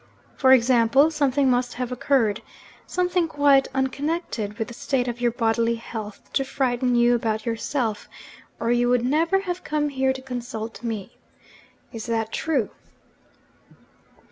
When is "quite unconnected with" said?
3.27-4.69